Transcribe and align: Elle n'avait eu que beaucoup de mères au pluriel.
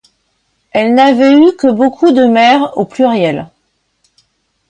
Elle 0.71 0.95
n'avait 0.95 1.31
eu 1.35 1.55
que 1.55 1.71
beaucoup 1.71 2.11
de 2.11 2.25
mères 2.25 2.75
au 2.75 2.85
pluriel. 2.85 3.49